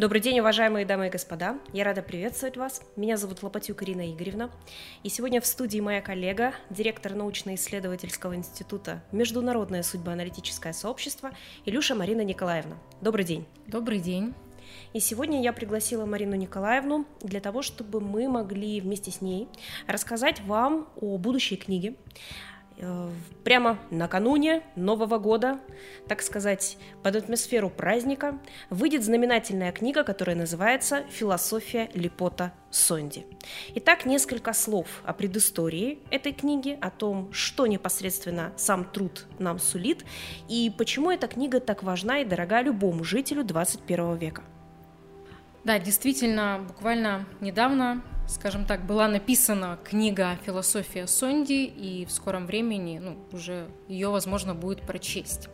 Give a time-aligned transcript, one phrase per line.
[0.00, 1.58] Добрый день, уважаемые дамы и господа.
[1.74, 2.80] Я рада приветствовать вас.
[2.96, 4.50] Меня зовут Лопатюк Ирина Игоревна.
[5.02, 11.32] И сегодня в студии моя коллега, директор научно-исследовательского института «Международное судьбоаналитическое сообщество»
[11.66, 12.78] Илюша Марина Николаевна.
[13.02, 13.46] Добрый день.
[13.66, 14.32] Добрый день.
[14.94, 19.48] И сегодня я пригласила Марину Николаевну для того, чтобы мы могли вместе с ней
[19.86, 21.94] рассказать вам о будущей книге,
[23.44, 25.60] прямо накануне Нового года,
[26.08, 33.26] так сказать, под атмосферу праздника, выйдет знаменательная книга, которая называется «Философия Липота Сонди».
[33.74, 40.04] Итак, несколько слов о предыстории этой книги, о том, что непосредственно сам труд нам сулит,
[40.48, 44.42] и почему эта книга так важна и дорога любому жителю 21 века.
[45.64, 52.98] Да, действительно, буквально недавно скажем так, была написана книга «Философия Сонди», и в скором времени
[52.98, 55.48] ну, уже ее возможно будет прочесть.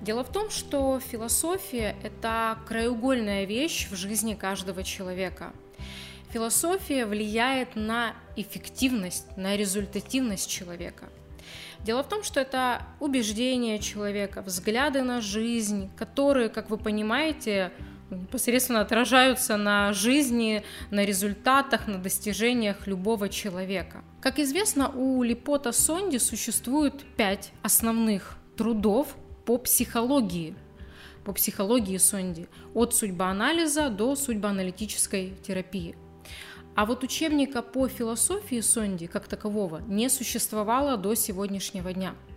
[0.00, 5.52] Дело в том, что философия– это краеугольная вещь в жизни каждого человека.
[6.30, 11.08] Философия влияет на эффективность, на результативность человека.
[11.84, 17.72] Дело в том, что это убеждения человека, взгляды на жизнь, которые, как вы понимаете,
[18.10, 24.02] непосредственно отражаются на жизни, на результатах, на достижениях любого человека.
[24.20, 30.54] Как известно, у Липота Сонди существует пять основных трудов по психологии,
[31.24, 35.96] по психологии Сонди, от судьбоанализа до судьбоаналитической терапии.
[36.74, 42.14] А вот учебника по философии Сонди как такового не существовало до сегодняшнего дня–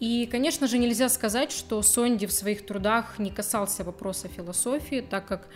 [0.00, 5.26] и, конечно же, нельзя сказать, что Сонди в своих трудах не касался вопроса философии, так
[5.26, 5.48] как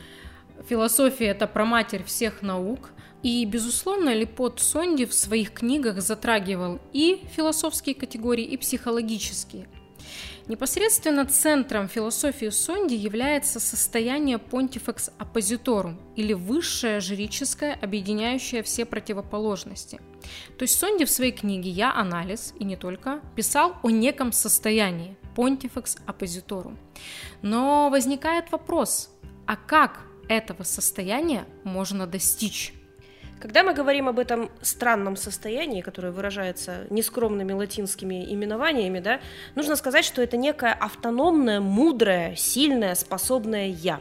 [0.68, 2.90] философия– это проматерь всех наук.
[3.22, 9.68] И, безусловно, Липот Сонди в своих книгах затрагивал и философские категории, и психологические–
[10.48, 20.00] Непосредственно центром философии Сонди является состояние Pontifex Oppositorum, или высшее жрическое, объединяющее все противоположности.
[20.58, 25.16] То есть Сонди в своей книге «Я анализ» и не только писал о неком состоянии
[25.34, 26.76] Pontifex Oppositorum.
[27.42, 29.10] Но возникает вопрос,
[29.46, 32.74] а как этого состояния можно достичь?
[33.40, 39.20] Когда мы говорим об этом странном состоянии, которое выражается нескромными латинскими именованиями, да,
[39.56, 44.00] нужно сказать, что это некое автономное, мудрое, сильное, способное «я».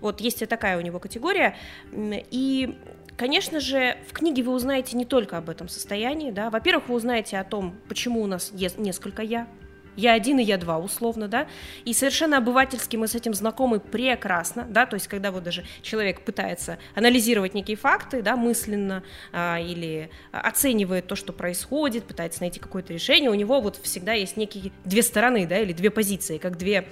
[0.00, 1.56] Вот есть такая у него категория.
[1.92, 2.78] И
[3.20, 6.48] Конечно же, в книге вы узнаете не только об этом состоянии, да.
[6.48, 9.46] Во-первых, вы узнаете о том, почему у нас есть несколько я,
[9.94, 11.46] я один и я два, условно, да,
[11.84, 16.22] и совершенно обывательски мы с этим знакомы прекрасно, да, то есть когда вот даже человек
[16.22, 19.02] пытается анализировать некие факты, да, мысленно
[19.34, 24.38] а, или оценивает то, что происходит, пытается найти какое-то решение, у него вот всегда есть
[24.38, 26.88] некие две стороны, да, или две позиции, как две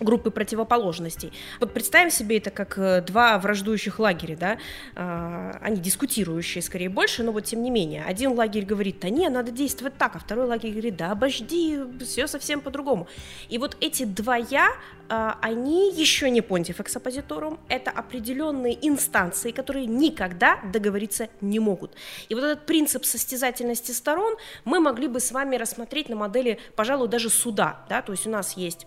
[0.00, 1.32] группы противоположностей.
[1.60, 4.58] Вот представим себе это как э, два враждующих лагеря, да,
[4.94, 8.04] а, они дискутирующие скорее больше, но вот тем не менее.
[8.04, 12.26] Один лагерь говорит, да не, надо действовать так, а второй лагерь говорит, да обожди, все
[12.26, 13.08] совсем по-другому.
[13.48, 14.68] И вот эти два «я»,
[15.08, 21.92] они еще не понтифекс оппозиторум, это определенные инстанции, которые никогда договориться не могут.
[22.28, 27.08] И вот этот принцип состязательности сторон мы могли бы с вами рассмотреть на модели, пожалуй,
[27.08, 28.86] даже суда, да, то есть у нас есть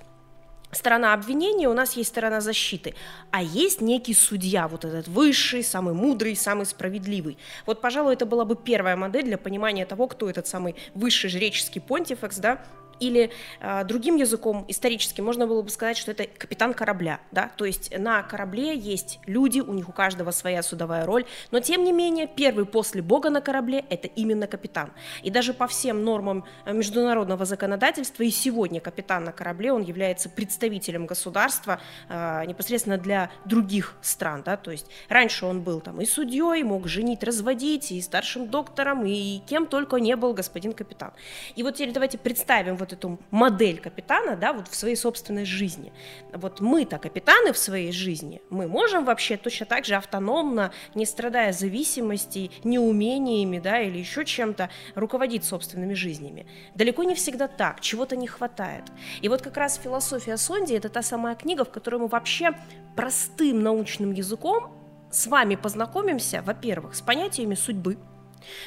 [0.72, 2.96] сторона обвинения, у нас есть сторона защиты,
[3.32, 7.38] а есть некий судья, вот этот высший, самый мудрый, самый справедливый.
[7.66, 11.82] Вот, пожалуй, это была бы первая модель для понимания того, кто этот самый высший жреческий
[11.82, 12.64] понтифекс, да,
[13.00, 17.66] или э, другим языком историческим можно было бы сказать, что это капитан корабля, да, то
[17.66, 21.92] есть на корабле есть люди, у них у каждого своя судовая роль, но тем не
[21.92, 24.92] менее первый после Бога на корабле это именно капитан.
[25.24, 30.30] И даже по всем нормам э, международного законодательства и сегодня капитан на корабле, он является
[30.30, 36.06] представителем государства э, непосредственно для других стран, да, то есть раньше он был там и
[36.06, 41.12] судьей, мог женить, разводить, и старшим доктором, и кем только не был господин капитан.
[41.56, 45.46] И вот теперь давайте представим вот вот эту модель капитана, да, вот в своей собственной
[45.46, 45.94] жизни.
[46.34, 51.54] Вот мы-то капитаны в своей жизни, мы можем вообще точно так же автономно, не страдая
[51.54, 56.46] зависимостей, неумениями, да, или еще чем-то, руководить собственными жизнями.
[56.76, 58.84] Далеко не всегда так, чего-то не хватает.
[59.22, 62.52] И вот как раз философия Сонди– это та самая книга, в которой мы вообще
[62.96, 64.76] простым научным языком
[65.12, 67.98] с вами познакомимся, во-первых, с понятиями судьбы,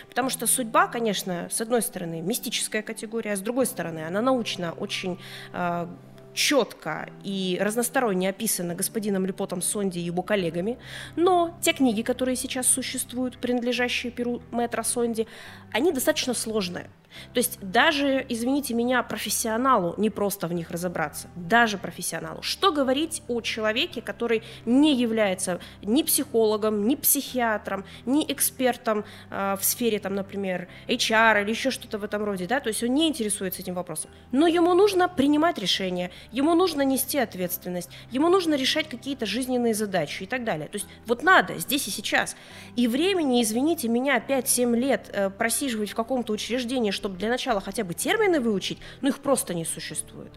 [0.08, 4.72] Потому что судьба, конечно, с одной стороны, мистическая категория, а с другой стороны, она научно
[4.72, 5.18] очень
[5.52, 5.86] э,
[6.34, 10.78] четко и разносторонне описана господином Лепотом Сонди и его коллегами,
[11.16, 15.26] но те книги, которые сейчас существуют, принадлежащие Перу Мэтра Сонди,
[15.72, 16.88] они достаточно сложные.
[17.32, 22.42] То есть даже, извините меня, профессионалу не просто в них разобраться, даже профессионалу.
[22.42, 29.64] Что говорить о человеке, который не является ни психологом, ни психиатром, ни экспертом э, в
[29.64, 33.08] сфере, там, например, HR или еще что-то в этом роде, да, то есть он не
[33.08, 34.10] интересуется этим вопросом.
[34.30, 40.24] Но ему нужно принимать решения, ему нужно нести ответственность, ему нужно решать какие-то жизненные задачи
[40.24, 40.68] и так далее.
[40.68, 42.36] То есть вот надо здесь и сейчас.
[42.76, 47.82] И времени, извините меня, 5-7 лет э, просиживать в каком-то учреждении, чтобы для начала хотя
[47.82, 50.30] бы термины выучить, ну их просто не существует.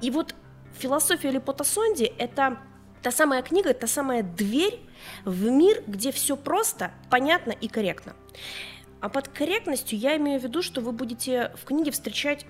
[0.00, 0.36] И вот
[0.78, 2.58] философия Лепота-Сонди– это
[3.02, 4.78] та самая книга, та самая дверь
[5.24, 8.14] в мир, где все просто, понятно и корректно.
[9.00, 12.46] А под корректностью я имею в виду, что вы будете в книге встречать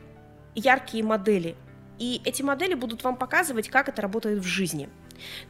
[0.55, 1.57] яркие модели.
[1.99, 4.91] И эти модели будут вам показывать, как это работает в жизни–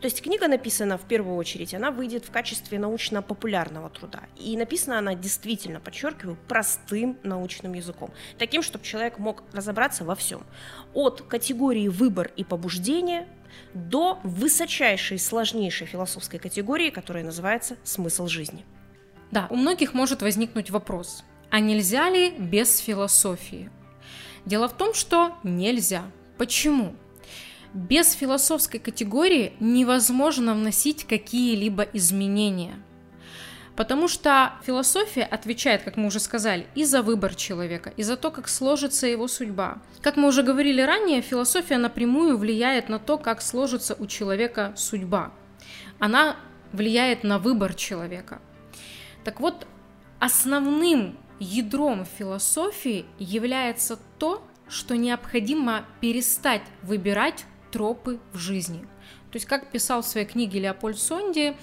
[0.01, 4.23] то есть книга написана в первую очередь, она выйдет в качестве научно-популярного труда.
[4.37, 8.13] И написана она действительно, подчеркиваю, простым научным языком.
[8.39, 10.45] Таким, чтобы человек мог разобраться во всем.
[10.95, 13.27] От категории выбор и побуждение
[13.75, 18.65] до высочайшей, сложнейшей философской категории, которая называется смысл жизни.
[19.31, 23.71] Да, у многих может возникнуть вопрос, а нельзя ли без философии?
[24.45, 26.05] Дело в том, что нельзя.
[26.39, 26.95] Почему?
[27.77, 32.83] Без философской категории невозможно вносить какие-либо изменения.
[33.77, 38.31] Потому что философия отвечает, как мы уже сказали, и за выбор человека, и за то,
[38.31, 39.83] как сложится его судьба.
[40.01, 45.35] Как мы уже говорили ранее, философия напрямую влияет на то, как сложится у человека судьба.
[45.99, 46.37] Она
[46.73, 48.41] влияет на выбор человека.
[49.23, 49.67] Так вот,
[50.19, 58.81] основным ядром философии является то, что необходимо перестать выбирать тропы в жизни.
[59.31, 61.57] То есть, как писал в своей книге Леопольд Сонди,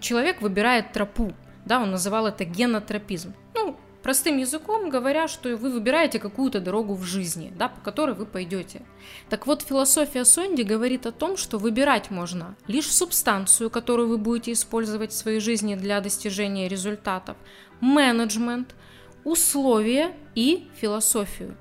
[0.00, 1.32] человек выбирает тропу,
[1.64, 3.34] да, он называл это генотропизм.
[3.54, 8.24] Ну, простым языком говоря, что вы выбираете какую-то дорогу в жизни, да, по которой вы
[8.24, 8.82] пойдете.
[9.28, 14.52] Так вот, философия Сонди говорит о том, что выбирать можно лишь субстанцию, которую вы будете
[14.52, 17.36] использовать в своей жизни для достижения результатов,
[17.80, 18.76] менеджмент,
[19.24, 21.56] условия и философию.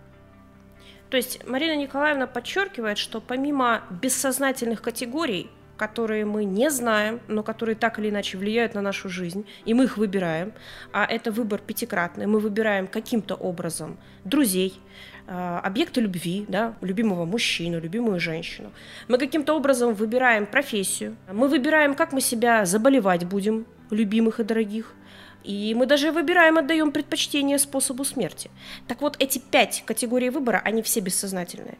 [1.10, 7.76] То есть Марина Николаевна подчеркивает, что помимо бессознательных категорий, которые мы не знаем, но которые
[7.76, 10.54] так или иначе влияют на нашу жизнь, и мы их выбираем,
[10.94, 14.80] а это выбор пятикратный, мы выбираем каким-то образом друзей,
[15.28, 18.72] а, объекты любви, да, любимого мужчину, любимую женщину.
[19.08, 24.94] Мы каким-то образом выбираем профессию, мы выбираем, как мы себя заболевать будем, любимых и дорогих–
[25.46, 28.50] и мы даже выбираем, отдаем предпочтение способу смерти.
[28.88, 31.78] Так вот, эти пять категорий выбора, они все бессознательные.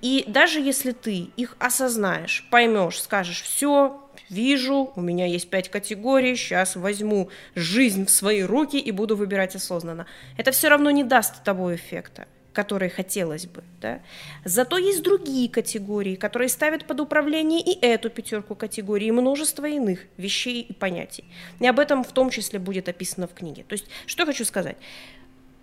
[0.00, 6.36] И даже если ты их осознаешь, поймешь, скажешь, все, вижу, у меня есть пять категорий,
[6.36, 10.06] сейчас возьму жизнь в свои руки и буду выбирать осознанно.
[10.38, 13.64] Это все равно не даст того эффекта которые хотелось бы.
[13.80, 14.00] Да?
[14.44, 20.00] Зато есть другие категории, которые ставят под управление и эту пятерку категорий, и множество иных
[20.16, 21.24] вещей и понятий.
[21.60, 23.64] И об этом в том числе будет описано в книге.
[23.66, 24.76] То есть, что хочу сказать.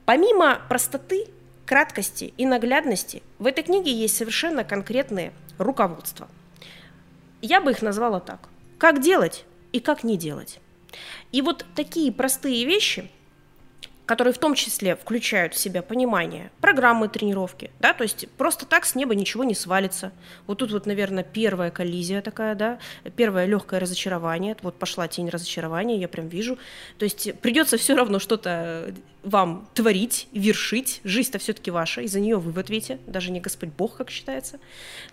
[0.05, 1.27] Помимо простоты,
[1.65, 6.27] краткости и наглядности, в этой книге есть совершенно конкретные руководства.
[7.41, 8.49] Я бы их назвала так.
[8.79, 10.59] Как делать и как не делать.
[11.31, 13.09] И вот такие простые вещи–
[14.09, 18.85] которые в том числе включают в себя понимание программы тренировки, да, то есть просто так
[18.85, 20.11] с неба ничего не свалится.
[20.47, 22.79] Вот тут вот, наверное, первая коллизия такая, да,
[23.15, 26.57] первое легкое разочарование, вот пошла тень разочарования, я прям вижу.
[26.97, 32.37] То есть придется все равно что-то вам творить, вершить, жизнь-то все-таки ваша, и за нее
[32.37, 34.59] вы в ответе, даже не Господь Бог, как считается.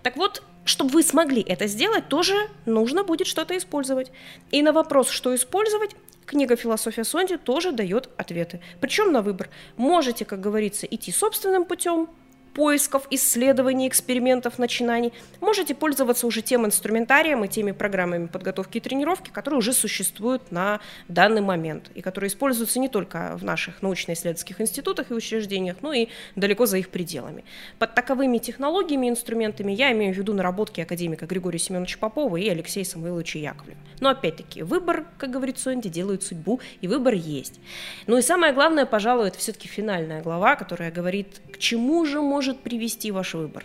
[0.03, 4.11] Так вот, чтобы вы смогли это сделать, тоже нужно будет что-то использовать.
[4.53, 8.61] И на вопрос, что использовать, Книга «Философия Сонди» тоже дает ответы.
[8.81, 9.49] Причем на выбор.
[9.77, 12.09] Можете, как говорится, идти собственным путем,
[12.57, 19.29] поисков, исследований, экспериментов, начинаний, можете пользоваться уже тем инструментарием и теми программами подготовки и тренировки,
[19.29, 25.11] которые уже существуют на данный момент и которые используются не только в наших научно-исследовательских институтах
[25.11, 27.45] и учреждениях, но и далеко за их пределами.
[27.79, 32.49] Под таковыми технологиями и инструментами я имею в виду наработки академика Григория Семеновича Попова и
[32.49, 33.77] Алексея Самойловича Яковлева.
[34.01, 37.61] Но опять-таки, выбор, как говорит Сонди, делает судьбу, и выбор есть.
[38.07, 42.46] Ну и самое главное, пожалуй, это все-таки финальная глава, которая говорит, к чему же может
[42.47, 43.65] может привести ваш выбор?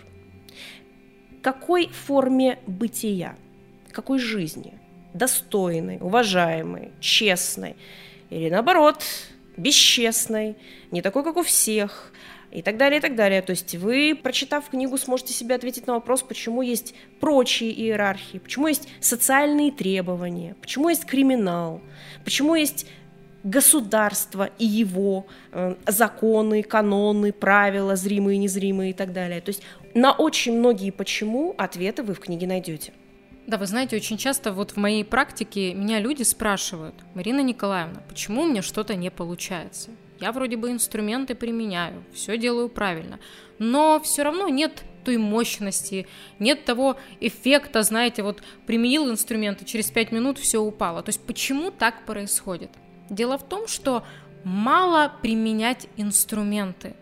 [1.44, 3.36] Какой форме бытия,
[3.92, 4.74] какой жизни?
[5.14, 7.76] Достойной, уважаемой, честной
[8.32, 9.04] или наоборот,
[9.58, 10.56] бесчестной,
[10.90, 12.12] не такой, как у всех,
[12.52, 13.42] и так далее, и так далее.
[13.42, 18.68] То есть вы, прочитав книгу, сможете себе ответить на вопрос, почему есть прочие иерархии, почему
[18.68, 21.82] есть социальные требования, почему есть криминал,
[22.24, 22.88] почему есть
[23.44, 29.42] государство и его э, законы, каноны, правила, зримые, незримые и так далее.
[29.42, 32.94] То есть на очень многие почему ответы вы в книге найдете.
[33.48, 38.44] Да, вы знаете, очень часто вот в моей практике меня люди спрашивают, Марина Николаевна, почему
[38.44, 39.90] у меня что-то не получается?
[40.20, 43.20] Я вроде бы инструменты применяю, все делаю правильно,
[43.58, 46.08] но все равно нет той мощности,
[46.38, 51.02] нет того эффекта, знаете, вот применил инструменты, через пять минут все упало.
[51.02, 52.70] То есть почему так происходит?
[53.12, 54.04] Дело в том, что
[54.46, 56.96] мало применять инструменты.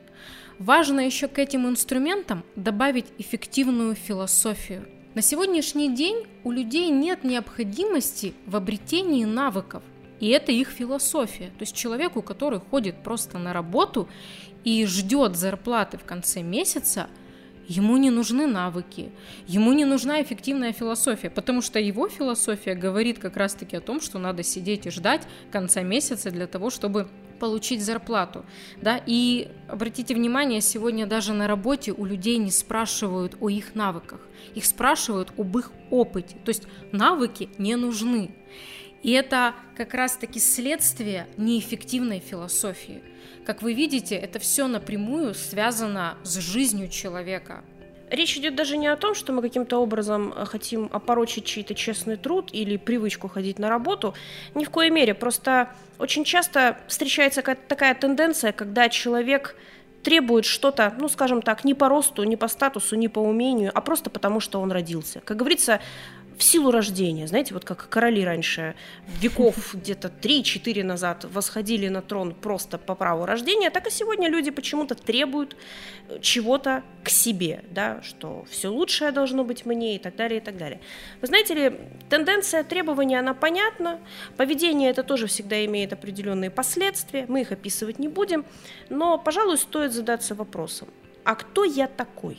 [0.58, 4.90] Важно еще к этим инструментам добавить эффективную философию.
[5.14, 9.84] На сегодняшний день у людей нет необходимости в обретении навыков.
[10.20, 11.52] И это их философия.
[11.58, 14.10] То есть человеку, который ходит просто на работу
[14.64, 17.08] и ждет зарплаты в конце месяца,
[17.70, 19.12] Ему не нужны навыки,
[19.46, 24.18] ему не нужна эффективная философия, потому что его философия говорит как раз-таки о том, что
[24.18, 27.08] надо сидеть и ждать конца месяца для того, чтобы
[27.40, 28.44] получить зарплату.
[28.82, 29.00] Да?
[29.06, 34.20] И обратите внимание, сегодня даже на работе у людей не спрашивают о их навыках,
[34.56, 36.38] их спрашивают об их опыте.
[36.44, 38.32] То есть навыки не нужны.
[39.02, 43.02] И это как раз-таки следствие неэффективной философии.
[43.46, 47.64] Как вы видите, это все напрямую связано с жизнью человека.
[48.10, 52.18] Речь идет даже не о том, что мы каким-то образом э, хотим опорочить чей-то честный
[52.18, 54.16] труд или привычку ходить на работу.
[54.56, 55.14] Ни в коей мере.
[55.14, 59.56] Просто очень часто встречается такая тенденция, когда человек
[60.02, 63.82] требует что-то, ну, скажем так, не по росту, не по статусу, не по умению, а
[63.82, 65.20] просто потому, что он родился.
[65.20, 65.80] Как говорится,
[66.40, 67.28] в силу рождения.
[67.28, 68.76] Знаете, вот как короли раньше,
[69.20, 74.50] веков где-то 3-4 назад восходили на трон просто по праву рождения, так и сегодня люди
[74.50, 75.58] почему-то требуют
[76.08, 80.44] э, чего-то к себе, да, что все лучшее должно быть мне и так далее, и
[80.44, 80.80] так далее.
[81.20, 81.78] Вы знаете ли,
[82.10, 84.00] тенденция требования, она понятна,
[84.38, 88.46] поведение это тоже всегда имеет определенные последствия, мы их описывать не будем,
[88.88, 90.88] но, пожалуй, стоит задаться вопросом,
[91.26, 92.38] а кто я такой?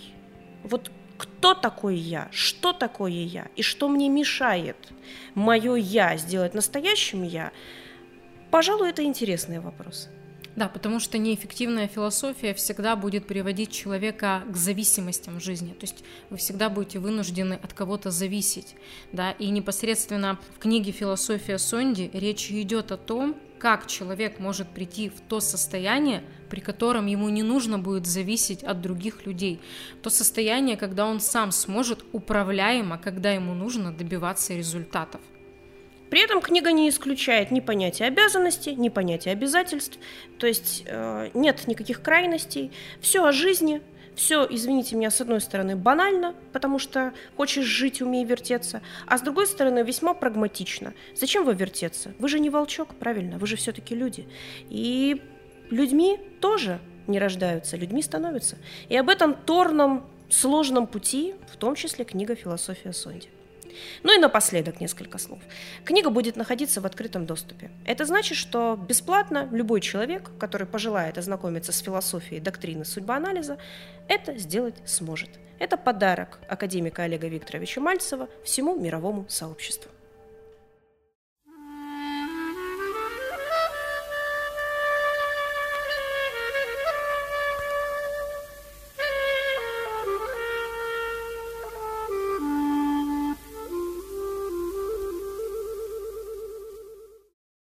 [0.63, 4.77] Вот кто такой я, что такое я и что мне мешает
[5.35, 7.53] мое я сделать настоящим я,
[8.51, 10.09] пожалуй, это интересный вопрос.
[10.57, 15.75] Да, потому что неэффективная философия всегда будет приводить человека к зависимостям в жизни.
[15.75, 18.75] То есть вы всегда будете вынуждены от кого-то зависеть.
[19.13, 19.33] Да?
[19.33, 25.21] И непосредственно в книге «Философия Сонди» речь идет о том, как человек может прийти в
[25.21, 29.61] то состояние, при котором ему не нужно будет зависеть от других людей.
[30.03, 35.21] То состояние, когда он сам сможет управляемо, когда ему нужно добиваться результатов.
[36.09, 39.99] При этом книга не исключает ни понятия обязанностей, ни понятия обязательств,
[40.39, 43.81] то есть э, нет никаких крайностей, все о жизни,
[44.21, 49.23] все, извините меня, с одной стороны банально, потому что хочешь жить, умей вертеться, а с
[49.23, 50.93] другой стороны весьма прагматично.
[51.17, 52.13] Зачем вы вертеться?
[52.19, 53.39] Вы же не волчок, правильно?
[53.39, 54.29] Вы же все-таки люди.
[54.69, 55.23] И
[55.71, 58.59] людьми тоже не рождаются, людьми становятся.
[58.91, 63.29] И об этом торном, сложном пути, в том числе книга «Философия Сонди».
[64.03, 65.41] Ну и напоследок несколько слов.
[65.85, 67.71] Книга будет находиться в открытом доступе.
[67.85, 73.59] Это значит, что бесплатно любой человек, который пожелает ознакомиться с философией доктрины судьбоанализа,
[74.09, 75.31] это сделать сможет.
[75.59, 79.91] Это подарок академика Олега Викторовича Мальцева всему мировому сообществу.